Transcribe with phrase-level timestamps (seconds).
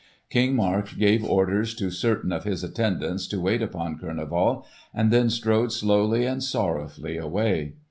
[0.31, 5.29] King Mark gave orders to certain of his attendants to wait upon Kurneval, and then
[5.29, 7.73] strode slowly and sorrowfully away.